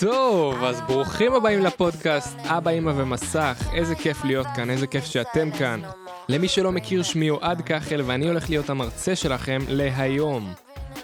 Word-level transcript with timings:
טוב, 0.00 0.64
אז 0.64 0.80
ברוכים 0.80 1.32
הבאים 1.32 1.60
לפודקאסט 1.60 2.38
אבא, 2.38 2.70
אמא 2.70 2.92
ומסך. 2.96 3.62
איזה 3.72 3.94
כיף 3.94 4.24
להיות 4.24 4.46
כאן, 4.56 4.70
איזה 4.70 4.86
כיף 4.86 5.04
שאתם 5.04 5.50
כאן. 5.58 5.80
למי 6.28 6.48
שלא 6.48 6.72
מכיר, 6.72 7.02
שמי 7.02 7.30
אוהד 7.30 7.60
כחל 7.62 8.00
ואני 8.06 8.28
הולך 8.28 8.50
להיות 8.50 8.70
המרצה 8.70 9.16
שלכם 9.16 9.58
להיום. 9.68 10.52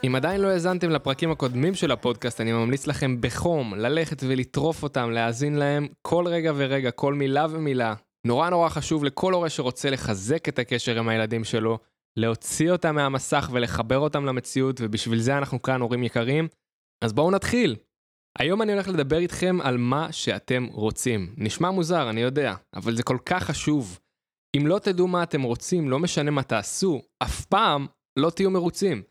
אם 0.05 0.15
עדיין 0.15 0.41
לא 0.41 0.49
האזנתם 0.49 0.91
לפרקים 0.91 1.31
הקודמים 1.31 1.75
של 1.75 1.91
הפודקאסט, 1.91 2.41
אני 2.41 2.53
ממליץ 2.53 2.87
לכם 2.87 3.21
בחום 3.21 3.75
ללכת 3.75 4.23
ולטרוף 4.27 4.83
אותם, 4.83 5.11
להאזין 5.11 5.55
להם 5.57 5.89
כל 6.03 6.27
רגע 6.27 6.53
ורגע, 6.57 6.91
כל 6.91 7.15
מילה 7.15 7.47
ומילה. 7.51 7.95
נורא 8.27 8.51
נורא 8.51 8.69
חשוב 8.69 9.05
לכל 9.05 9.33
הורה 9.33 9.51
שרוצה 9.51 9.91
לחזק 9.91 10.49
את 10.49 10.59
הקשר 10.59 10.99
עם 10.99 11.09
הילדים 11.09 11.45
שלו, 11.45 11.79
להוציא 12.17 12.71
אותם 12.71 12.95
מהמסך 12.95 13.51
ולחבר 13.53 13.99
אותם 13.99 14.25
למציאות, 14.25 14.81
ובשביל 14.81 15.19
זה 15.19 15.39
אנחנו 15.39 15.63
כאן, 15.63 15.81
הורים 15.81 16.03
יקרים. 16.03 16.49
אז 17.05 17.13
בואו 17.13 17.31
נתחיל. 17.31 17.77
היום 18.39 18.63
אני 18.63 18.73
הולך 18.73 18.89
לדבר 18.89 19.19
איתכם 19.19 19.59
על 19.63 19.77
מה 19.77 20.13
שאתם 20.13 20.67
רוצים. 20.73 21.35
נשמע 21.37 21.71
מוזר, 21.71 22.11
אני 22.11 22.21
יודע, 22.21 22.55
אבל 22.75 22.97
זה 22.97 23.03
כל 23.03 23.19
כך 23.27 23.45
חשוב. 23.45 23.99
אם 24.57 24.67
לא 24.67 24.79
תדעו 24.79 25.07
מה 25.07 25.23
אתם 25.23 25.43
רוצים, 25.43 25.89
לא 25.89 25.99
משנה 25.99 26.31
מה 26.31 26.43
תעשו, 26.43 27.03
אף 27.23 27.45
פעם 27.45 27.87
לא 28.19 28.31
תהיו 28.31 28.51
מרוצים. 28.51 29.03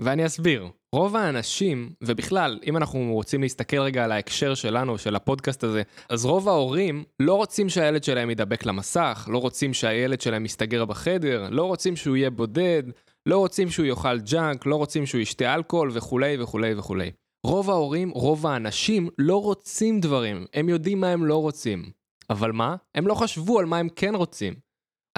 ואני 0.00 0.26
אסביר. 0.26 0.68
רוב 0.94 1.16
האנשים, 1.16 1.92
ובכלל, 2.04 2.58
אם 2.66 2.76
אנחנו 2.76 3.10
רוצים 3.12 3.42
להסתכל 3.42 3.80
רגע 3.80 4.04
על 4.04 4.12
ההקשר 4.12 4.54
שלנו, 4.54 4.98
של 4.98 5.16
הפודקאסט 5.16 5.64
הזה, 5.64 5.82
אז 6.08 6.24
רוב 6.24 6.48
ההורים 6.48 7.04
לא 7.20 7.34
רוצים 7.34 7.68
שהילד 7.68 8.04
שלהם 8.04 8.30
ידבק 8.30 8.66
למסך, 8.66 9.28
לא 9.32 9.38
רוצים 9.38 9.74
שהילד 9.74 10.20
שלהם 10.20 10.44
יסתגר 10.44 10.84
בחדר, 10.84 11.48
לא 11.50 11.64
רוצים 11.64 11.96
שהוא 11.96 12.16
יהיה 12.16 12.30
בודד, 12.30 12.82
לא 13.26 13.38
רוצים 13.38 13.70
שהוא 13.70 13.86
יאכל 13.86 14.18
ג'אנק, 14.18 14.66
לא 14.66 14.76
רוצים 14.76 15.06
שהוא 15.06 15.20
ישתה 15.20 15.54
אלכוהול 15.54 15.90
וכולי 15.92 16.42
וכולי 16.42 16.74
וכולי. 16.74 17.10
רוב 17.46 17.70
ההורים, 17.70 18.10
רוב 18.10 18.46
האנשים, 18.46 19.08
לא 19.18 19.42
רוצים 19.42 20.00
דברים, 20.00 20.46
הם 20.54 20.68
יודעים 20.68 21.00
מה 21.00 21.08
הם 21.08 21.24
לא 21.24 21.36
רוצים. 21.36 21.90
אבל 22.30 22.52
מה? 22.52 22.76
הם 22.94 23.06
לא 23.06 23.14
חשבו 23.14 23.58
על 23.58 23.64
מה 23.64 23.78
הם 23.78 23.88
כן 23.88 24.14
רוצים. 24.14 24.54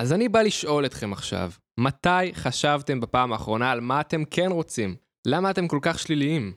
אז 0.01 0.13
אני 0.13 0.29
בא 0.29 0.43
לשאול 0.43 0.87
אתכם 0.87 1.13
עכשיו, 1.13 1.53
מתי 1.81 2.35
חשבתם 2.35 3.01
בפעם 3.01 3.33
האחרונה 3.33 3.73
על 3.73 3.81
מה 3.81 4.01
אתם 4.01 4.25
כן 4.25 4.51
רוצים? 4.51 4.97
למה 5.27 5.51
אתם 5.51 5.69
כל 5.69 5.79
כך 5.83 5.99
שליליים? 5.99 6.53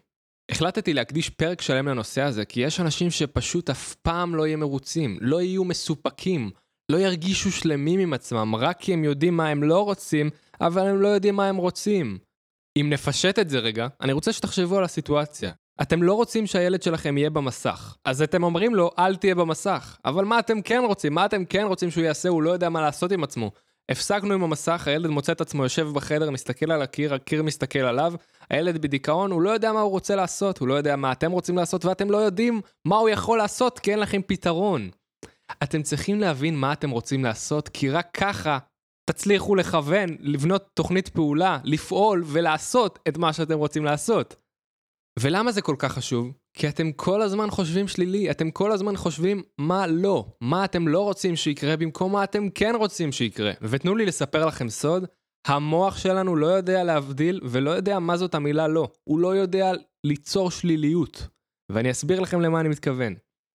החלטתי 0.52 0.94
להקדיש 0.94 1.30
פרק 1.30 1.62
שלם 1.62 1.88
לנושא 1.88 2.22
הזה, 2.22 2.46
כי 2.46 2.62
יש 2.62 2.80
אנשים 2.80 3.12
שפשוט 3.12 3.70
אף 3.70 3.96
פעם 3.96 4.36
לא 4.36 4.48
יהיו 4.48 4.58
מרוצים, 4.58 5.18
לא 5.22 5.42
יהיו 5.42 5.64
מסופקים, 5.64 6.52
לא 6.92 6.98
ירגישו 6.98 7.52
שלמים 7.52 8.00
עם 8.00 8.14
עצמם, 8.14 8.56
רק 8.56 8.80
כי 8.80 8.94
הם 8.94 9.04
יודעים 9.04 9.38
מה 9.38 9.48
הם 9.48 9.64
לא 9.64 9.82
רוצים, 9.82 10.30
אבל 10.62 10.88
הם 10.88 11.02
לא 11.02 11.08
יודעים 11.08 11.36
מה 11.36 11.48
הם 11.48 11.58
רוצים. 11.58 12.18
אם 12.80 12.90
נפשט 12.90 13.40
את 13.40 13.50
זה 13.50 13.60
רגע, 13.60 13.88
אני 14.02 14.14
רוצה 14.14 14.34
שתחשבו 14.34 14.78
על 14.78 14.84
הסיטואציה. 14.84 15.52
אתם 15.82 16.04
לא 16.04 16.14
רוצים 16.14 16.48
שהילד 16.48 16.84
שלכם 16.84 17.18
יהיה 17.18 17.30
במסך, 17.30 17.96
אז 18.06 18.22
אתם 18.22 18.44
אומרים 18.44 18.76
לו, 18.76 18.92
אל 19.00 19.16
תהיה 19.16 19.36
במסך. 19.36 19.98
אבל 20.06 20.26
מה 20.26 20.40
אתם 20.40 20.62
כן 20.62 20.82
רוצים? 20.86 21.14
מה 21.14 21.26
אתם 21.26 21.46
כן 21.46 21.64
רוצים 21.64 21.92
שהוא 21.92 22.04
יעשה? 22.04 22.30
הוא 22.30 22.42
לא 22.42 22.52
יודע 22.52 22.70
מה 22.70 22.82
לעשות 22.82 23.12
עם 23.12 23.24
עצמו. 23.24 23.52
הפסקנו 23.92 24.34
עם 24.34 24.44
המסך, 24.44 24.88
הילד 24.88 25.10
מוצא 25.10 25.32
את 25.32 25.42
עצמו 25.42 25.64
יושב 25.64 25.88
בחדר, 25.94 26.30
מסתכל 26.30 26.72
על 26.72 26.82
הקיר, 26.82 27.14
הקיר 27.14 27.44
מסתכל 27.44 27.80
עליו, 27.80 28.14
הילד 28.50 28.82
בדיכאון, 28.82 29.32
הוא 29.32 29.42
לא 29.42 29.50
יודע 29.50 29.74
מה 29.74 29.82
הוא 29.82 29.92
רוצה 29.92 30.16
לעשות, 30.16 30.58
הוא 30.58 30.68
לא 30.68 30.74
יודע 30.74 30.96
מה 30.96 31.12
אתם 31.12 31.32
רוצים 31.32 31.58
לעשות, 31.58 31.86
ואתם 31.86 32.12
לא 32.12 32.18
יודעים 32.18 32.62
מה 32.86 32.98
הוא 32.98 33.10
יכול 33.10 33.38
לעשות, 33.38 33.80
כי 33.80 33.92
אין 33.92 34.00
לכם 34.00 34.22
פתרון. 34.28 34.90
אתם 35.64 35.82
צריכים 35.82 36.20
להבין 36.20 36.56
מה 36.56 36.74
אתם 36.74 36.90
רוצים 36.90 37.24
לעשות, 37.24 37.70
כי 37.70 37.90
רק 37.90 38.10
ככה 38.14 38.58
תצליחו 39.06 39.56
לכוון, 39.56 40.10
לבנות 40.20 40.70
תוכנית 40.74 41.10
פעולה, 41.10 41.60
לפעול 41.64 42.24
ולעשות 42.26 43.00
את 43.08 43.18
מה 43.18 43.34
שאתם 43.34 43.58
רוצים 43.58 43.86
לעשות. 43.86 44.36
ולמה 45.20 45.52
זה 45.52 45.62
כל 45.62 45.76
כך 45.80 45.94
חשוב? 45.94 46.32
כי 46.54 46.70
אתם 46.70 46.92
כל 46.92 47.22
הזמן 47.22 47.50
חושבים 47.50 47.88
שלילי, 47.88 48.32
אתם 48.32 48.52
כל 48.52 48.72
הזמן 48.72 48.96
חושבים 48.96 49.44
מה 49.58 49.88
לא, 49.88 50.26
מה 50.42 50.66
אתם 50.66 50.88
לא 50.88 51.04
רוצים 51.04 51.36
שיקרה 51.36 51.78
במקום 51.78 52.12
מה 52.12 52.24
אתם 52.24 52.50
כן 52.50 52.74
רוצים 52.78 53.12
שיקרה. 53.12 53.52
ותנו 53.62 53.96
לי 53.96 54.06
לספר 54.06 54.46
לכם 54.46 54.70
סוד, 54.70 55.06
המוח 55.48 55.98
שלנו 55.98 56.36
לא 56.36 56.48
יודע 56.48 56.84
להבדיל 56.84 57.40
ולא 57.44 57.72
יודע 57.72 58.00
מה 58.00 58.18
זאת 58.18 58.36
המילה 58.36 58.68
לא. 58.68 58.88
הוא 59.04 59.20
לא 59.20 59.36
יודע 59.36 59.72
ליצור 60.04 60.52
שליליות. 60.52 61.28
ואני 61.72 61.92
אסביר 61.92 62.20
לכם 62.20 62.42
למה 62.42 62.60
אני 62.60 62.70
מתכוון. 62.70 63.16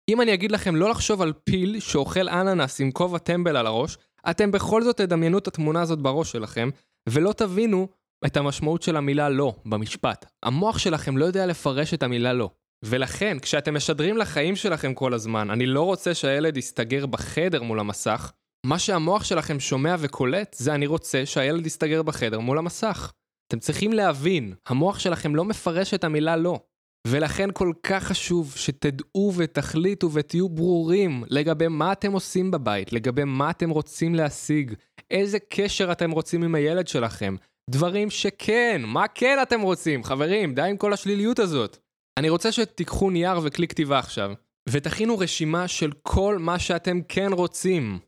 אם 0.09 0.21
אני 0.21 0.33
אגיד 0.33 0.51
לכם 0.51 0.75
לא 0.75 0.89
לחשוב 0.89 1.21
על 1.21 1.33
פיל 1.43 1.79
שאוכל 1.79 2.29
אננס 2.29 2.81
עם 2.81 2.91
כובע 2.91 3.17
טמבל 3.17 3.57
על 3.57 3.67
הראש, 3.67 3.97
אתם 4.29 4.51
בכל 4.51 4.83
זאת 4.83 4.97
תדמיינו 4.97 5.37
את 5.37 5.47
התמונה 5.47 5.81
הזאת 5.81 5.99
בראש 5.99 6.31
שלכם, 6.31 6.69
ולא 7.09 7.33
תבינו 7.33 7.87
את 8.25 8.37
המשמעות 8.37 8.81
של 8.81 8.97
המילה 8.97 9.29
לא 9.29 9.55
במשפט. 9.65 10.25
המוח 10.43 10.77
שלכם 10.77 11.17
לא 11.17 11.25
יודע 11.25 11.45
לפרש 11.45 11.93
את 11.93 12.03
המילה 12.03 12.33
לא. 12.33 12.49
ולכן, 12.85 13.37
כשאתם 13.39 13.75
משדרים 13.75 14.17
לחיים 14.17 14.55
שלכם 14.55 14.93
כל 14.93 15.13
הזמן, 15.13 15.49
אני 15.49 15.65
לא 15.65 15.81
רוצה 15.81 16.13
שהילד 16.13 16.57
יסתגר 16.57 17.05
בחדר 17.05 17.63
מול 17.63 17.79
המסך, 17.79 18.31
מה 18.65 18.79
שהמוח 18.79 19.23
שלכם 19.23 19.59
שומע 19.59 19.95
וקולט 19.99 20.55
זה 20.59 20.75
אני 20.75 20.87
רוצה 20.87 21.25
שהילד 21.25 21.65
יסתגר 21.65 22.01
בחדר 22.01 22.39
מול 22.39 22.57
המסך. 22.57 23.11
אתם 23.47 23.59
צריכים 23.59 23.93
להבין, 23.93 24.53
המוח 24.67 24.99
שלכם 24.99 25.35
לא 25.35 25.45
מפרש 25.45 25.93
את 25.93 26.03
המילה 26.03 26.35
לא. 26.35 26.59
ולכן 27.07 27.49
כל 27.53 27.71
כך 27.83 28.03
חשוב 28.03 28.53
שתדעו 28.55 29.33
ותחליטו 29.37 30.11
ותהיו 30.11 30.49
ברורים 30.49 31.23
לגבי 31.29 31.67
מה 31.67 31.91
אתם 31.91 32.11
עושים 32.11 32.51
בבית, 32.51 32.93
לגבי 32.93 33.23
מה 33.23 33.49
אתם 33.49 33.69
רוצים 33.69 34.15
להשיג, 34.15 34.73
איזה 35.11 35.37
קשר 35.49 35.91
אתם 35.91 36.11
רוצים 36.11 36.43
עם 36.43 36.55
הילד 36.55 36.87
שלכם, 36.87 37.35
דברים 37.69 38.09
שכן, 38.09 38.81
מה 38.85 39.07
כן 39.07 39.37
אתם 39.41 39.61
רוצים, 39.61 40.03
חברים, 40.03 40.55
די 40.55 40.61
עם 40.61 40.77
כל 40.77 40.93
השליליות 40.93 41.39
הזאת. 41.39 41.77
אני 42.19 42.29
רוצה 42.29 42.51
שתיקחו 42.51 43.09
נייר 43.09 43.39
וכלי 43.43 43.67
כתיבה 43.67 43.99
עכשיו, 43.99 44.31
ותכינו 44.69 45.17
רשימה 45.17 45.67
של 45.67 45.91
כל 46.03 46.37
מה 46.39 46.59
שאתם 46.59 47.01
כן 47.07 47.33
רוצים. 47.33 47.99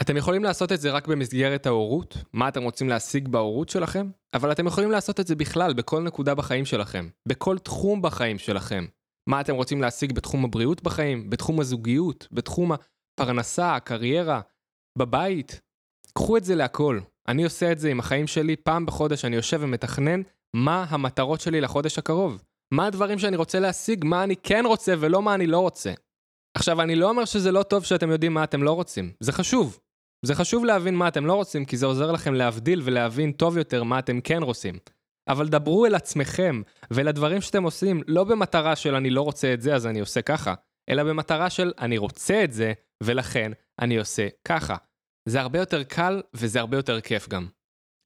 אתם 0.00 0.16
יכולים 0.16 0.44
לעשות 0.44 0.72
את 0.72 0.80
זה 0.80 0.90
רק 0.90 1.08
במסגרת 1.08 1.66
ההורות, 1.66 2.16
מה 2.32 2.48
אתם 2.48 2.62
רוצים 2.62 2.88
להשיג 2.88 3.28
בהורות 3.28 3.68
שלכם, 3.68 4.10
אבל 4.34 4.52
אתם 4.52 4.66
יכולים 4.66 4.90
לעשות 4.90 5.20
את 5.20 5.26
זה 5.26 5.34
בכלל, 5.34 5.72
בכל 5.74 6.02
נקודה 6.02 6.34
בחיים 6.34 6.64
שלכם, 6.64 7.08
בכל 7.28 7.58
תחום 7.58 8.02
בחיים 8.02 8.38
שלכם. 8.38 8.84
מה 9.28 9.40
אתם 9.40 9.54
רוצים 9.54 9.80
להשיג 9.80 10.12
בתחום 10.12 10.44
הבריאות 10.44 10.82
בחיים, 10.82 11.30
בתחום 11.30 11.60
הזוגיות, 11.60 12.28
בתחום 12.32 12.72
הפרנסה, 12.72 13.74
הקריירה, 13.74 14.40
בבית. 14.98 15.60
קחו 16.14 16.36
את 16.36 16.44
זה 16.44 16.54
להכל. 16.54 17.00
אני 17.28 17.44
עושה 17.44 17.72
את 17.72 17.78
זה 17.78 17.90
עם 17.90 18.00
החיים 18.00 18.26
שלי, 18.26 18.56
פעם 18.56 18.86
בחודש 18.86 19.24
אני 19.24 19.36
יושב 19.36 19.58
ומתכנן 19.62 20.22
מה 20.54 20.86
המטרות 20.88 21.40
שלי 21.40 21.60
לחודש 21.60 21.98
הקרוב. 21.98 22.42
מה 22.70 22.86
הדברים 22.86 23.18
שאני 23.18 23.36
רוצה 23.36 23.60
להשיג, 23.60 24.04
מה 24.04 24.24
אני 24.24 24.36
כן 24.36 24.64
רוצה 24.66 24.94
ולא 24.98 25.22
מה 25.22 25.34
אני 25.34 25.46
לא 25.46 25.58
רוצה. 25.58 25.92
עכשיו, 26.54 26.80
אני 26.80 26.96
לא 26.96 27.08
אומר 27.08 27.24
שזה 27.24 27.52
לא 27.52 27.62
טוב 27.62 27.84
שאתם 27.84 28.10
יודעים 28.10 28.34
מה 28.34 28.44
אתם 28.44 28.62
לא 28.62 28.72
רוצים, 28.72 29.12
זה 29.20 29.32
חשוב. 29.32 29.78
זה 30.22 30.34
חשוב 30.34 30.64
להבין 30.64 30.94
מה 30.94 31.08
אתם 31.08 31.26
לא 31.26 31.34
רוצים, 31.34 31.64
כי 31.64 31.76
זה 31.76 31.86
עוזר 31.86 32.12
לכם 32.12 32.34
להבדיל 32.34 32.80
ולהבין 32.84 33.32
טוב 33.32 33.58
יותר 33.58 33.82
מה 33.82 33.98
אתם 33.98 34.20
כן 34.20 34.42
רוצים. 34.42 34.78
אבל 35.28 35.48
דברו 35.48 35.86
אל 35.86 35.94
עצמכם 35.94 36.62
ולדברים 36.90 37.40
שאתם 37.40 37.62
עושים, 37.62 38.02
לא 38.08 38.24
במטרה 38.24 38.76
של 38.76 38.94
אני 38.94 39.10
לא 39.10 39.22
רוצה 39.22 39.54
את 39.54 39.60
זה 39.60 39.74
אז 39.74 39.86
אני 39.86 40.00
עושה 40.00 40.22
ככה, 40.22 40.54
אלא 40.88 41.04
במטרה 41.04 41.50
של 41.50 41.72
אני 41.78 41.98
רוצה 41.98 42.44
את 42.44 42.52
זה, 42.52 42.72
ולכן 43.02 43.52
אני 43.78 43.98
עושה 43.98 44.28
ככה. 44.44 44.76
זה 45.28 45.40
הרבה 45.40 45.58
יותר 45.58 45.82
קל 45.82 46.22
וזה 46.34 46.60
הרבה 46.60 46.76
יותר 46.76 47.00
כיף 47.00 47.28
גם. 47.28 47.46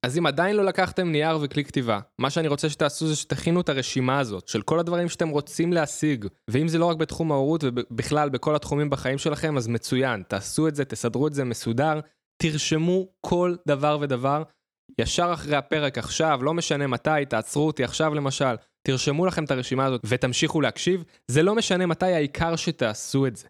אז 0.05 0.17
אם 0.17 0.25
עדיין 0.25 0.55
לא 0.55 0.65
לקחתם 0.65 1.11
נייר 1.11 1.37
וכלי 1.41 1.65
כתיבה, 1.65 1.99
מה 2.19 2.29
שאני 2.29 2.47
רוצה 2.47 2.69
שתעשו 2.69 3.07
זה 3.07 3.15
שתכינו 3.15 3.61
את 3.61 3.69
הרשימה 3.69 4.19
הזאת 4.19 4.47
של 4.47 4.61
כל 4.61 4.79
הדברים 4.79 5.09
שאתם 5.09 5.29
רוצים 5.29 5.73
להשיג, 5.73 6.25
ואם 6.49 6.67
זה 6.67 6.77
לא 6.77 6.85
רק 6.85 6.97
בתחום 6.97 7.31
ההורות 7.31 7.63
ובכלל 7.63 8.29
בכל 8.29 8.55
התחומים 8.55 8.89
בחיים 8.89 9.17
שלכם, 9.17 9.57
אז 9.57 9.67
מצוין, 9.67 10.23
תעשו 10.27 10.67
את 10.67 10.75
זה, 10.75 10.85
תסדרו 10.85 11.27
את 11.27 11.33
זה 11.33 11.43
מסודר, 11.43 11.99
תרשמו 12.41 13.07
כל 13.21 13.55
דבר 13.67 13.97
ודבר, 14.01 14.43
ישר 14.99 15.29
אחרי 15.33 15.55
הפרק 15.55 15.97
עכשיו, 15.97 16.39
לא 16.43 16.53
משנה 16.53 16.87
מתי, 16.87 17.25
תעצרו 17.29 17.67
אותי 17.67 17.83
עכשיו 17.83 18.13
למשל, 18.13 18.55
תרשמו 18.87 19.25
לכם 19.25 19.43
את 19.43 19.51
הרשימה 19.51 19.85
הזאת 19.85 20.01
ותמשיכו 20.05 20.61
להקשיב, 20.61 21.03
זה 21.27 21.43
לא 21.43 21.55
משנה 21.55 21.85
מתי, 21.85 22.05
העיקר 22.05 22.55
שתעשו 22.55 23.27
את 23.27 23.35
זה. 23.35 23.47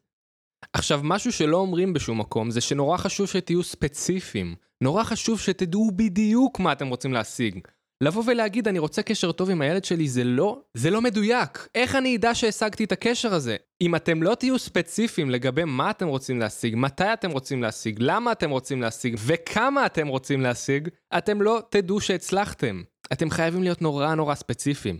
עכשיו, 0.73 0.99
משהו 1.03 1.31
שלא 1.31 1.57
אומרים 1.57 1.93
בשום 1.93 2.19
מקום 2.19 2.51
זה 2.51 2.61
שנורא 2.61 2.97
חשוב 2.97 3.27
שתהיו 3.27 3.63
ספציפיים. 3.63 4.55
נורא 4.81 5.03
חשוב 5.03 5.39
שתדעו 5.39 5.91
בדיוק 5.95 6.59
מה 6.59 6.71
אתם 6.71 6.87
רוצים 6.87 7.13
להשיג. 7.13 7.59
לבוא 8.03 8.23
ולהגיד 8.25 8.67
אני 8.67 8.79
רוצה 8.79 9.01
קשר 9.01 9.31
טוב 9.31 9.49
עם 9.49 9.61
הילד 9.61 9.85
שלי 9.85 10.07
זה 10.07 10.23
לא, 10.23 10.61
זה 10.73 10.89
לא 10.89 11.01
מדויק. 11.01 11.67
איך 11.75 11.95
אני 11.95 12.15
אדע 12.15 12.35
שהשגתי 12.35 12.83
את 12.83 12.91
הקשר 12.91 13.33
הזה? 13.33 13.55
אם 13.81 13.95
אתם 13.95 14.23
לא 14.23 14.35
תהיו 14.35 14.59
ספציפיים 14.59 15.29
לגבי 15.29 15.63
מה 15.63 15.89
אתם 15.89 16.07
רוצים 16.07 16.39
להשיג, 16.39 16.75
מתי 16.77 17.13
אתם 17.13 17.31
רוצים 17.31 17.61
להשיג, 17.61 17.97
למה 17.99 18.31
אתם 18.31 18.49
רוצים 18.49 18.81
להשיג 18.81 19.15
וכמה 19.25 19.85
אתם 19.85 20.07
רוצים 20.07 20.41
להשיג, 20.41 20.89
אתם 21.17 21.41
לא 21.41 21.61
תדעו 21.69 22.01
שהצלחתם. 22.01 22.81
אתם 23.13 23.29
חייבים 23.29 23.63
להיות 23.63 23.81
נורא 23.81 24.15
נורא 24.15 24.35
ספציפיים. 24.35 24.99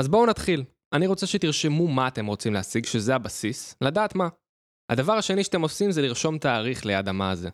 אז 0.00 0.08
בואו 0.08 0.26
נתחיל. 0.26 0.64
אני 0.92 1.06
רוצה 1.06 1.26
שתרשמו 1.26 1.88
מה 1.88 2.08
אתם 2.08 2.26
רוצים 2.26 2.54
להשיג, 2.54 2.86
שזה 2.86 3.14
הבסיס, 3.14 3.74
לדעת 3.80 4.14
מה. 4.14 4.28
הדבר 4.90 5.12
השני 5.12 5.44
שאתם 5.44 5.62
עושים 5.62 5.90
זה 5.90 6.02
לרשום 6.02 6.38
תאריך 6.38 6.86
ליד 6.86 7.08
המה 7.08 7.30
הזה. 7.30 7.48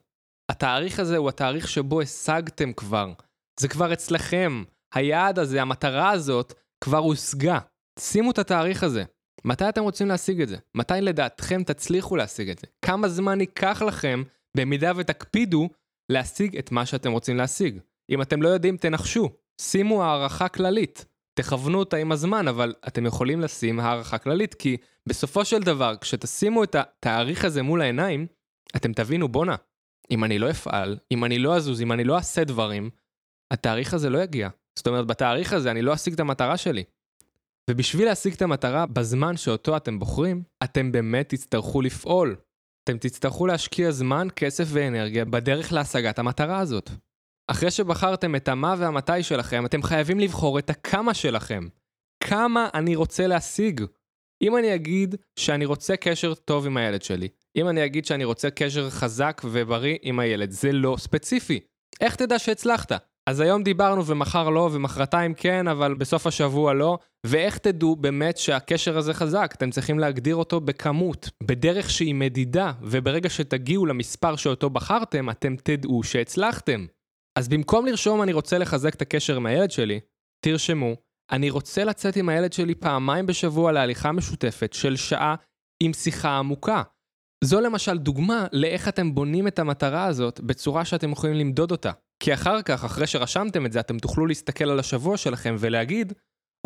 התאריך 0.51 1.01
הזה 1.01 1.17
הוא 1.17 1.29
התאריך 1.29 1.69
שבו 1.69 2.01
השגתם 2.01 2.73
כבר. 2.73 3.13
זה 3.61 3.69
כבר 3.69 3.93
אצלכם. 3.93 4.63
היעד 4.95 5.39
הזה, 5.39 5.63
המטרה 5.63 6.11
הזאת, 6.11 6.55
כבר 6.85 6.99
הושגה. 6.99 7.59
שימו 7.99 8.31
את 8.31 8.39
התאריך 8.39 8.83
הזה. 8.83 9.05
מתי 9.45 9.69
אתם 9.69 9.83
רוצים 9.83 10.09
להשיג 10.09 10.41
את 10.41 10.49
זה? 10.49 10.57
מתי 10.75 10.95
לדעתכם 11.01 11.63
תצליחו 11.63 12.17
להשיג 12.17 12.51
את 12.51 12.59
זה? 12.59 12.67
כמה 12.85 13.09
זמן 13.09 13.41
ייקח 13.41 13.83
לכם, 13.83 14.23
במידה 14.57 14.93
ותקפידו, 14.97 15.69
להשיג 16.13 16.57
את 16.57 16.73
מה 16.73 16.87
שאתם 16.87 17.13
רוצים 17.13 17.37
להשיג? 17.37 17.79
אם 18.11 18.23
אתם 18.23 18.43
לא 18.43 18.49
יודעים, 18.49 18.77
תנחשו. 18.77 19.31
שימו 19.61 20.05
הערכה 20.05 20.49
כללית. 20.49 21.05
תכוונו 21.39 21.79
אותה 21.79 21.97
עם 21.97 22.13
הזמן, 22.13 22.49
אבל 22.49 22.75
אתם 22.89 23.07
יכולים 23.07 23.41
לשים 23.41 23.81
הערכה 23.81 24.19
כללית, 24.19 24.55
כי 24.55 24.77
בסופו 25.09 25.45
של 25.45 25.59
דבר, 25.59 25.95
כשתשימו 26.01 26.65
את 26.65 26.75
התאריך 26.75 27.45
הזה 27.45 27.63
מול 27.63 27.83
העיניים, 27.83 28.27
אתם 28.77 28.93
תבינו, 28.93 29.29
בואנה, 29.29 29.57
אם 30.11 30.25
אני 30.25 30.39
לא 30.39 30.51
אפעל, 30.51 30.99
אם 31.13 31.25
אני 31.25 31.39
לא 31.39 31.57
אזוז, 31.57 31.83
אם 31.83 31.93
אני 31.93 32.05
לא 32.05 32.17
אעשה 32.17 32.45
דברים, 32.45 32.91
התאריך 33.51 33.95
הזה 33.95 34.11
לא 34.11 34.19
יגיע. 34.19 34.49
זאת 34.79 34.87
אומרת, 34.87 35.07
בתאריך 35.07 35.53
הזה 35.53 35.71
אני 35.71 35.83
לא 35.83 35.95
אשיג 35.95 36.13
את 36.13 36.21
המטרה 36.21 36.57
שלי. 36.57 36.85
ובשביל 37.71 38.05
להשיג 38.07 38.33
את 38.33 38.43
המטרה 38.43 38.87
בזמן 38.87 39.37
שאותו 39.37 39.77
אתם 39.77 39.99
בוחרים, 39.99 40.43
אתם 40.65 40.93
באמת 40.93 41.29
תצטרכו 41.29 41.83
לפעול. 41.83 42.37
אתם 42.85 42.99
תצטרכו 42.99 43.47
להשקיע 43.47 43.91
זמן, 43.91 44.29
כסף 44.37 44.65
ואנרגיה 44.69 45.25
בדרך 45.25 45.73
להשגת 45.73 46.19
המטרה 46.19 46.59
הזאת. 46.59 46.91
אחרי 47.51 47.71
שבחרתם 47.71 48.37
את 48.37 48.49
המה 48.49 48.75
והמתי 48.79 49.23
שלכם, 49.23 49.67
אתם 49.67 49.83
חייבים 49.83 50.21
לבחור 50.21 50.59
את 50.59 50.71
הכמה 50.71 51.15
שלכם. 51.15 51.65
כמה 52.25 52.69
אני 52.75 52.97
רוצה 52.97 53.27
להשיג. 53.27 53.85
אם 54.43 54.57
אני 54.57 54.75
אגיד 54.75 55.15
שאני 55.39 55.65
רוצה 55.65 55.97
קשר 55.97 56.35
טוב 56.35 56.67
עם 56.67 56.77
הילד 56.77 57.03
שלי, 57.03 57.29
אם 57.57 57.69
אני 57.69 57.85
אגיד 57.85 58.05
שאני 58.05 58.25
רוצה 58.25 58.51
קשר 58.51 58.91
חזק 58.91 59.43
ובריא 59.45 59.97
עם 60.03 60.19
הילד, 60.19 60.51
זה 60.51 60.73
לא 60.73 60.97
ספציפי. 60.99 61.61
איך 62.01 62.17
תדע 62.17 62.39
שהצלחת? 62.39 62.93
אז 63.27 63.41
היום 63.41 63.63
דיברנו 63.63 64.07
ומחר 64.07 64.51
לא 64.51 64.69
ומחרתיים 64.73 65.35
כן, 65.35 65.69
אבל 65.69 65.95
בסוף 65.95 66.27
השבוע 66.27 66.75
לא, 66.75 66.99
ואיך 67.27 67.59
תדעו 67.59 67.97
באמת 67.97 68.39
שהקשר 68.39 68.99
הזה 68.99 69.15
חזק? 69.15 69.55
אתם 69.57 69.71
צריכים 69.71 69.99
להגדיר 69.99 70.37
אותו 70.37 70.61
בכמות, 70.61 71.31
בדרך 71.43 71.91
שהיא 71.91 72.15
מדידה, 72.15 72.73
וברגע 72.83 73.29
שתגיעו 73.29 73.87
למספר 73.87 74.37
שאותו 74.37 74.71
בחרתם, 74.71 75.31
אתם 75.31 75.57
תדעו 75.63 76.03
שהצלחתם. 76.03 76.87
אז 77.39 77.49
במקום 77.49 77.87
לרשום 77.87 78.23
אני 78.23 78.33
רוצה 78.33 78.59
לחזק 78.59 78.95
את 78.95 79.03
הקשר 79.03 79.37
עם 79.37 79.47
הילד 79.47 79.71
שלי, 79.71 80.01
תרשמו, 80.45 80.95
אני 81.33 81.51
רוצה 81.51 81.85
לצאת 81.85 82.17
עם 82.17 82.29
הילד 82.29 82.53
שלי 82.53 82.75
פעמיים 82.75 83.27
בשבוע 83.27 83.73
להליכה 83.73 84.13
משותפת 84.13 84.73
של 84.73 84.97
שעה 84.97 85.35
עם 85.83 85.93
שיחה 85.93 86.39
עמוקה. 86.39 86.83
זו 87.45 87.61
למשל 87.61 87.99
דוגמה 87.99 88.47
לאיך 88.53 88.89
אתם 88.89 89.15
בונים 89.15 89.49
את 89.49 89.59
המטרה 89.59 90.05
הזאת 90.05 90.41
בצורה 90.41 90.85
שאתם 90.85 91.13
יכולים 91.13 91.37
למדוד 91.37 91.71
אותה. 91.71 91.93
כי 92.23 92.35
אחר 92.35 92.63
כך, 92.63 92.85
אחרי 92.85 93.07
שרשמתם 93.07 93.67
את 93.67 93.73
זה, 93.73 93.81
אתם 93.81 93.99
תוכלו 93.99 94.27
להסתכל 94.27 94.71
על 94.71 94.79
השבוע 94.79 95.17
שלכם 95.17 95.57
ולהגיד, 95.59 96.13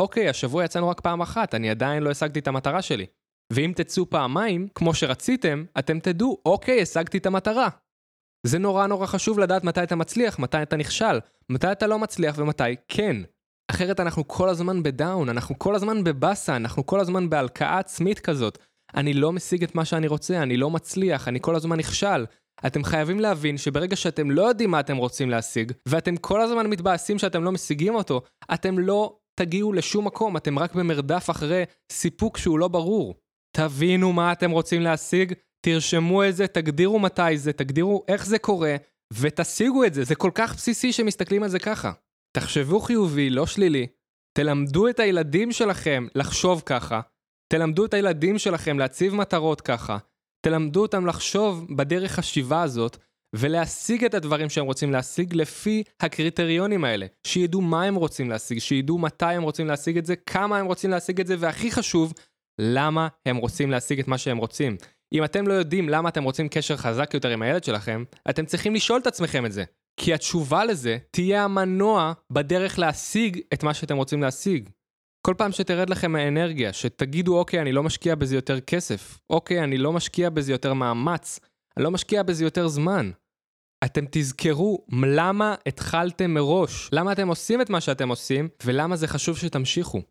אוקיי, 0.01 0.29
השבוע 0.29 0.65
יצאנו 0.65 0.89
רק 0.89 1.01
פעם 1.01 1.21
אחת, 1.21 1.55
אני 1.55 1.71
עדיין 1.71 2.03
לא 2.03 2.11
השגתי 2.11 2.39
את 2.39 2.49
המטרה 2.49 2.83
שלי. 2.83 3.07
ואם 3.53 3.73
תצאו 3.77 4.11
פעמיים, 4.11 4.69
כמו 4.75 4.95
שרציתם, 4.95 5.65
אתם 5.79 6.01
תדעו, 6.01 6.39
אוקיי, 6.47 6.83
השגתי 6.83 7.19
את 7.19 7.27
המטרה. 7.27 7.69
זה 8.47 8.59
נורא 8.59 8.87
נורא 8.87 9.07
חשוב 9.07 9.39
לדעת 9.39 9.65
מתי 9.65 9.83
אתה 9.83 9.97
מצליח, 9.97 10.39
מתי 10.39 10.63
אתה 10.63 10.77
נכשל, 10.77 11.19
מתי 11.51 11.73
אתה 11.73 11.87
לא 11.87 11.99
מצליח 11.99 12.35
ומתי 12.39 12.77
כן. 12.89 13.17
אחרת 13.71 14.01
אנחנו 14.01 14.29
כל 14.29 14.49
הזמן 14.49 14.83
בדאון, 14.83 15.29
אנחנו 15.29 15.59
כל 15.59 15.75
הזמן 15.75 16.05
בבאסה, 16.05 16.57
אנחנו 16.57 16.87
כל 16.87 17.01
הזמן 17.01 17.31
בהלקאה 17.31 17.79
עצמית 17.79 18.21
כזאת. 18.21 18.59
אני 18.95 19.15
לא 19.15 19.33
משיג 19.33 19.63
את 19.63 19.75
מה 19.75 19.85
שאני 19.85 20.07
רוצה, 20.07 20.43
אני 20.43 20.57
לא 20.57 20.71
מצליח, 20.71 21.29
אני 21.29 21.39
כל 21.41 21.57
הזמן 21.57 21.79
נכשל. 21.79 22.27
אתם 22.67 22.85
חייבים 22.85 23.21
להבין 23.21 23.59
שברגע 23.59 23.97
שאתם 23.97 24.31
לא 24.31 24.43
יודעים 24.43 24.71
מה 24.71 24.81
אתם 24.81 24.97
רוצים 24.97 25.31
להשיג, 25.31 25.73
ואתם 25.89 26.17
כל 26.17 26.41
הזמן 26.41 26.67
מתבאסים 26.67 27.19
שאתם 27.19 27.45
לא 27.45 27.53
משיגים 27.53 27.95
אותו, 27.95 28.23
אתם 28.55 28.79
לא 28.79 29.17
תגיעו 29.35 29.73
לשום 29.73 30.05
מקום, 30.05 30.37
אתם 30.37 30.59
רק 30.59 30.75
במרדף 30.75 31.31
אחרי 31.31 31.65
סיפוק 31.93 32.39
שהוא 32.39 32.59
לא 32.59 32.69
ברור. 32.69 33.15
תבינו 33.57 34.13
מה 34.13 34.33
אתם 34.33 34.51
רוצים 34.51 34.83
להשיג, 34.83 35.33
תרשמו 35.67 36.25
את 36.25 36.37
זה, 36.37 36.47
תגדירו 36.47 36.99
מתי 36.99 37.39
זה, 37.39 37.53
תגדירו 37.53 38.05
איך 38.09 38.27
זה 38.27 38.39
קורה, 38.39 38.77
ותשיגו 39.13 39.85
את 39.85 39.95
זה, 39.95 40.05
זה 40.05 40.15
כל 40.15 40.31
כך 40.35 40.55
בסיסי 40.55 40.93
שמסתכלים 40.93 41.43
על 41.43 41.49
זה 41.49 41.59
ככה. 41.59 41.93
תחשבו 42.37 42.81
חיובי, 42.81 43.31
לא 43.31 43.47
שלילי. 43.47 43.87
תלמדו 44.39 44.89
את 44.89 45.01
הילדים 45.01 45.53
שלכם 45.53 46.07
לחשוב 46.15 46.63
ככה. 46.67 47.01
תלמדו 47.53 47.85
את 47.85 47.95
הילדים 47.95 48.39
שלכם 48.39 48.79
להציב 48.79 49.15
מטרות 49.15 49.61
ככה. 49.61 49.99
תלמדו 50.47 50.83
אותם 50.83 51.07
לחשוב 51.07 51.67
בדרך 51.77 52.19
השיבה 52.19 52.63
הזאת, 52.63 52.97
ולהשיג 53.37 54.05
את 54.05 54.15
הדברים 54.15 54.51
שהם 54.51 54.65
רוצים 54.65 54.93
להשיג 54.93 55.35
לפי 55.35 55.83
הקריטריונים 56.01 56.85
האלה. 56.85 57.07
שידעו 57.27 57.61
מה 57.61 57.85
הם 57.85 57.95
רוצים 57.95 58.31
להשיג, 58.31 58.59
שידעו 58.59 58.99
מתי 58.99 59.25
הם 59.27 59.43
רוצים 59.43 59.67
להשיג 59.67 59.99
את 59.99 60.07
זה, 60.07 60.17
כמה 60.17 60.59
הם 60.59 60.67
רוצים 60.67 60.91
להשיג 60.91 61.21
את 61.21 61.27
זה, 61.27 61.37
והכי 61.39 61.71
חשוב, 61.71 62.13
למה 62.61 63.09
הם 63.27 63.37
רוצים 63.37 63.71
להשיג 63.71 64.01
את 64.01 64.09
מה 64.09 64.19
שהם 64.19 64.37
רוצים. 64.37 64.77
אם 65.13 65.25
אתם 65.25 65.47
לא 65.47 65.55
יודעים 65.55 65.89
למה 65.89 66.09
אתם 66.09 66.25
רוצים 66.25 66.49
קשר 66.49 66.77
חזק 66.77 67.15
יותר 67.15 67.29
עם 67.29 67.43
הילד 67.43 67.65
שלכם, 67.65 68.05
אתם 68.31 68.47
צריכים 68.47 68.75
לשאול 68.75 69.01
את 69.01 69.07
עצמכם 69.07 69.47
את 69.47 69.53
זה. 69.53 69.65
כי 69.97 70.15
התשובה 70.15 70.65
לזה 70.65 70.99
תהיה 71.11 71.45
המנוע 71.45 72.13
בדרך 72.31 72.79
להשיג 72.79 73.41
את 73.55 73.63
מה 73.63 73.75
שאתם 73.75 73.97
רוצים 73.97 74.23
להשיג. 74.23 74.71
כל 75.27 75.35
פעם 75.39 75.53
שתרד 75.53 75.91
לכם 75.91 76.17
האנרגיה, 76.17 76.73
שתגידו 76.73 77.39
אוקיי, 77.39 77.61
אני 77.61 77.73
לא 77.73 77.83
משקיע 77.83 78.15
בזה 78.15 78.35
יותר 78.35 78.61
כסף, 78.61 79.19
אוקיי, 79.31 79.65
אני 79.65 79.79
לא 79.79 79.93
משקיע 79.93 80.31
בזה 80.31 80.53
יותר 80.53 80.75
מאמץ, 80.75 81.41
אני 81.77 81.85
לא 81.85 81.91
משקיע 81.91 82.23
בזה 82.23 82.45
יותר 82.45 82.69
זמן. 82.69 83.11
אתם 83.85 84.05
תזכרו 84.11 84.87
למה 85.07 85.55
התחלתם 85.67 86.35
מראש, 86.35 86.89
למה 86.93 87.13
אתם 87.13 87.29
עושים 87.29 87.61
את 87.61 87.71
מה 87.71 87.81
שאתם 87.81 88.09
עושים, 88.09 88.49
ולמה 88.65 88.97
זה 88.97 89.07
חשוב 89.07 89.39
שתמשיכו. 89.39 90.03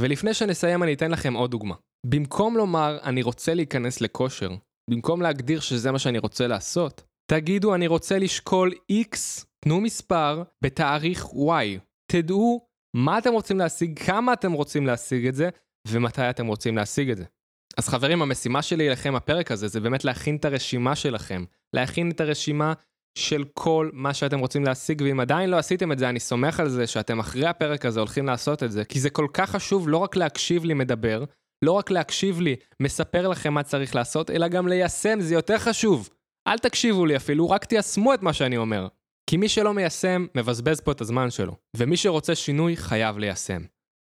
ולפני 0.00 0.34
שנסיים 0.34 0.82
אני 0.82 0.94
אתן 0.94 1.10
לכם 1.10 1.34
עוד 1.34 1.50
דוגמה. 1.50 1.74
במקום 2.06 2.56
לומר 2.56 2.98
אני 3.02 3.22
רוצה 3.22 3.54
להיכנס 3.54 4.00
לכושר, 4.00 4.50
במקום 4.90 5.22
להגדיר 5.22 5.60
שזה 5.60 5.92
מה 5.92 5.98
שאני 5.98 6.18
רוצה 6.18 6.46
לעשות, 6.46 7.02
תגידו 7.30 7.74
אני 7.74 7.86
רוצה 7.86 8.18
לשקול 8.18 8.72
X, 8.92 9.16
תנו 9.64 9.80
מספר, 9.80 10.42
בתאריך 10.64 11.24
Y. 11.24 11.78
תדעו 12.12 12.66
מה 12.96 13.18
אתם 13.18 13.32
רוצים 13.32 13.58
להשיג, 13.58 13.98
כמה 13.98 14.32
אתם 14.32 14.52
רוצים 14.52 14.86
להשיג 14.86 15.26
את 15.26 15.34
זה, 15.34 15.48
ומתי 15.88 16.30
אתם 16.30 16.46
רוצים 16.46 16.76
להשיג 16.76 17.10
את 17.10 17.16
זה. 17.16 17.24
אז 17.78 17.88
חברים, 17.88 18.22
המשימה 18.22 18.62
שלי 18.62 18.88
אליכם 18.88 19.14
הפרק 19.14 19.52
הזה, 19.52 19.68
זה 19.68 19.80
באמת 19.80 20.04
להכין 20.04 20.36
את 20.36 20.44
הרשימה 20.44 20.96
שלכם. 20.96 21.44
להכין 21.74 22.10
את 22.10 22.20
הרשימה 22.20 22.72
של 23.18 23.44
כל 23.54 23.90
מה 23.92 24.14
שאתם 24.14 24.38
רוצים 24.38 24.64
להשיג, 24.64 25.02
ואם 25.04 25.20
עדיין 25.20 25.50
לא 25.50 25.56
עשיתם 25.56 25.92
את 25.92 25.98
זה, 25.98 26.08
אני 26.08 26.20
סומך 26.20 26.60
על 26.60 26.68
זה 26.68 26.86
שאתם 26.86 27.18
אחרי 27.18 27.46
הפרק 27.46 27.84
הזה 27.84 28.00
הולכים 28.00 28.26
לעשות 28.26 28.62
את 28.62 28.72
זה, 28.72 28.84
כי 28.84 29.00
זה 29.00 29.10
כל 29.10 29.26
כך 29.32 29.50
חשוב 29.50 29.88
לא 29.88 29.96
רק 29.96 30.16
להקשיב 30.16 30.64
לי 30.64 30.74
מדבר, 30.74 31.24
לא 31.62 31.72
רק 31.72 31.90
להקשיב 31.90 32.40
לי 32.40 32.56
מספר 32.80 33.28
לכם 33.28 33.54
מה 33.54 33.62
צריך 33.62 33.94
לעשות, 33.94 34.30
אלא 34.30 34.48
גם 34.48 34.68
ליישם, 34.68 35.20
זה 35.20 35.34
יותר 35.34 35.58
חשוב. 35.58 36.08
אל 36.48 36.58
תקשיבו 36.58 37.06
לי 37.06 37.16
אפילו, 37.16 37.50
רק 37.50 37.64
תיישמו 37.64 38.14
את 38.14 38.22
מה 38.22 38.32
שאני 38.32 38.56
אומר. 38.56 38.88
כי 39.30 39.36
מי 39.36 39.48
שלא 39.48 39.74
מיישם, 39.74 40.26
מבזבז 40.34 40.80
פה 40.80 40.92
את 40.92 41.00
הזמן 41.00 41.30
שלו. 41.30 41.56
ומי 41.76 41.96
שרוצה 41.96 42.34
שינוי, 42.34 42.76
חייב 42.76 43.18
ליישם. 43.18 43.62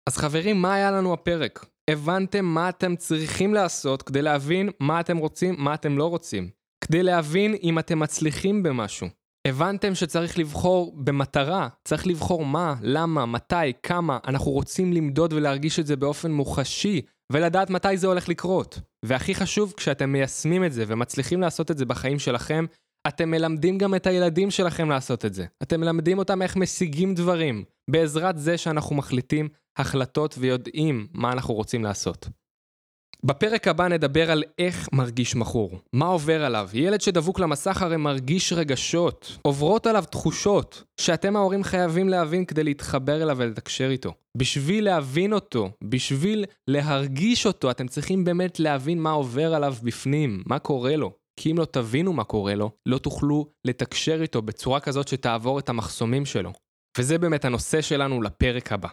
אז 0.10 0.18
חברים, 0.18 0.62
מה 0.62 0.74
היה 0.74 0.92
לנו 0.92 1.14
הפרק? 1.14 1.66
הבנתם 1.90 2.46
מה 2.46 2.70
אתם 2.70 2.96
צריכים 2.96 3.54
לעשות 3.54 4.02
כדי 4.02 4.22
להבין 4.22 4.70
מה 4.80 5.00
אתם 5.00 5.18
רוצים, 5.18 5.56
מה 5.58 5.74
אתם 5.74 5.98
לא 5.98 6.06
רוצים. 6.06 6.50
כדי 6.84 7.04
להבין 7.04 7.56
אם 7.64 7.80
אתם 7.80 8.00
מצליחים 8.00 8.64
במשהו. 8.64 9.08
הבנתם 9.48 9.96
שצריך 9.96 10.40
לבחור 10.40 10.96
במטרה, 10.98 11.68
צריך 11.84 12.08
לבחור 12.08 12.46
מה, 12.46 12.76
למה, 12.82 13.26
מתי, 13.26 13.74
כמה, 13.84 14.18
אנחנו 14.28 14.52
רוצים 14.52 14.94
למדוד 14.94 15.34
ולהרגיש 15.34 15.80
את 15.80 15.88
זה 15.88 15.96
באופן 15.96 16.32
מוחשי, 16.32 17.02
ולדעת 17.32 17.70
מתי 17.70 17.98
זה 17.98 18.08
הולך 18.08 18.30
לקרות. 18.30 18.80
והכי 19.06 19.36
חשוב, 19.36 19.74
כשאתם 19.78 20.12
מיישמים 20.12 20.64
את 20.64 20.74
זה 20.74 20.84
ומצליחים 20.88 21.42
לעשות 21.42 21.72
את 21.72 21.78
זה 21.78 21.86
בחיים 21.86 22.20
שלכם, 22.20 22.66
אתם 23.08 23.32
מלמדים 23.32 23.78
גם 23.78 23.96
את 23.96 24.08
הילדים 24.08 24.52
שלכם 24.52 24.90
לעשות 24.90 25.26
את 25.26 25.34
זה. 25.34 25.46
אתם 25.64 25.80
מלמדים 25.80 26.20
אותם 26.20 26.42
איך 26.42 26.56
משיגים 26.56 27.16
דברים, 27.16 27.64
בעזרת 27.90 28.38
זה 28.38 28.58
שאנחנו 28.58 28.96
מחליטים 28.96 29.50
החלטות 29.78 30.36
ויודעים 30.40 31.08
מה 31.14 31.32
אנחנו 31.32 31.54
רוצים 31.54 31.84
לעשות. 31.84 32.30
בפרק 33.24 33.68
הבא 33.68 33.88
נדבר 33.88 34.32
על 34.32 34.44
איך 34.60 34.90
מרגיש 34.94 35.36
מכור, 35.36 35.80
מה 35.94 36.06
עובר 36.06 36.46
עליו. 36.46 36.70
ילד 36.74 37.02
שדבוק 37.02 37.40
למסך 37.40 37.82
הרי 37.82 37.98
מרגיש 37.98 38.54
רגשות, 38.54 39.38
עוברות 39.42 39.88
עליו 39.88 40.04
תחושות, 40.10 40.84
שאתם 41.02 41.36
ההורים 41.36 41.64
חייבים 41.64 42.10
להבין 42.10 42.46
כדי 42.46 42.64
להתחבר 42.64 43.24
אליו 43.24 43.38
ולתקשר 43.40 43.90
איתו. 43.90 44.14
בשביל 44.38 44.86
להבין 44.86 45.34
אותו, 45.34 45.70
בשביל 45.84 46.46
להרגיש 46.68 47.46
אותו, 47.46 47.72
אתם 47.72 47.88
צריכים 47.88 48.24
באמת 48.24 48.60
להבין 48.60 49.00
מה 49.00 49.12
עובר 49.12 49.54
עליו 49.54 49.76
בפנים, 49.84 50.44
מה 50.46 50.60
קורה 50.60 50.96
לו. 50.96 51.12
כי 51.40 51.52
אם 51.52 51.58
לא 51.58 51.66
תבינו 51.66 52.14
מה 52.14 52.24
קורה 52.24 52.56
לו, 52.56 52.72
לא 52.86 52.98
תוכלו 52.98 53.46
לתקשר 53.66 54.22
איתו 54.22 54.42
בצורה 54.42 54.80
כזאת 54.80 55.08
שתעבור 55.08 55.60
את 55.60 55.70
המחסומים 55.70 56.26
שלו. 56.26 56.52
וזה 56.98 57.18
באמת 57.18 57.46
הנושא 57.46 57.82
שלנו 57.82 58.22
לפרק 58.22 58.72
הבא. 58.72 58.90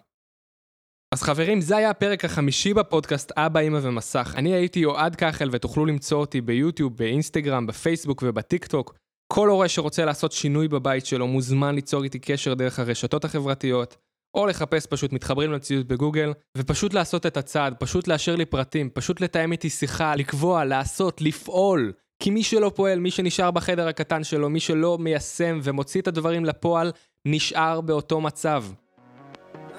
אז 1.15 1.23
חברים, 1.23 1.61
זה 1.61 1.77
היה 1.77 1.91
הפרק 1.91 2.25
החמישי 2.25 2.75
בפודקאסט 2.75 3.33
אבא, 3.37 3.61
אמא 3.61 3.79
ומסך. 3.83 4.35
אני 4.37 4.55
הייתי 4.55 4.85
אוהד 4.85 5.17
כחל 5.17 5.49
ותוכלו 5.53 5.87
למצוא 5.87 6.19
אותי 6.19 6.41
ביוטיוב, 6.41 6.97
באינסטגרם, 6.97 7.67
בפייסבוק 7.67 8.23
ובטיק 8.27 8.67
טוק. 8.67 8.95
כל 9.33 9.49
הורה 9.49 9.69
שרוצה 9.69 10.05
לעשות 10.05 10.33
שינוי 10.33 10.69
בבית 10.69 11.07
שלו 11.07 11.27
מוזמן 11.27 11.75
ליצור 11.75 12.05
איתי 12.05 12.19
קשר 12.19 12.55
דרך 12.55 12.79
הרשתות 12.79 13.25
החברתיות, 13.25 13.97
או 14.35 14.47
לחפש 14.47 14.87
פשוט 14.87 15.13
מתחברים 15.13 15.53
למציאות 15.53 15.87
בגוגל, 15.87 16.33
ופשוט 16.59 16.95
לעשות 16.95 17.27
את 17.27 17.37
הצעד, 17.37 17.75
פשוט 17.79 18.09
לאשר 18.09 18.37
לי 18.37 18.45
פרטים, 18.45 18.91
פשוט 18.91 19.21
לתאם 19.21 19.53
איתי 19.53 19.71
שיחה, 19.71 20.17
לקבוע, 20.17 20.65
לעשות, 20.65 21.21
לפעול. 21.21 21.93
כי 22.19 22.31
מי 22.31 22.43
שלא 22.43 22.73
פועל, 22.75 22.99
מי 22.99 23.11
שנשאר 23.11 23.51
בחדר 23.51 23.89
הקטן 23.89 24.25
שלו, 24.25 24.51
מי 24.51 24.61
שלא 24.61 24.99
מיישם 24.99 25.61
ומוציא 25.63 26.01
את 26.01 26.09
הדברים 26.09 26.45
לפועל, 26.45 26.93
נשאר 27.25 27.81
באותו 27.81 28.21
מצב. 28.21 28.65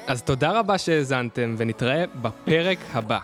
אז 0.07 0.21
תודה 0.23 0.51
רבה 0.59 0.77
שהאזנתם, 0.77 1.55
ונתראה 1.57 2.03
בפרק 2.21 2.77
הבא. 2.93 3.19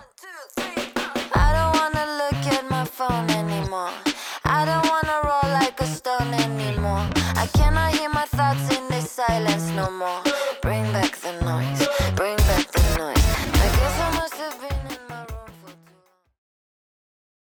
Silence 9.27 9.69
no 9.77 9.87
more. 9.99 10.22